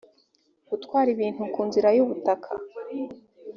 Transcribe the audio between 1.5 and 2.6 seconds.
ku nzira y ubutaka